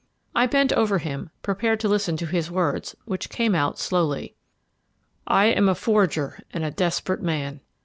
[0.33, 4.33] I bent over him, prepared to listen to his words, which came out slowly.
[5.27, 7.59] "I am a forger and a desperate man.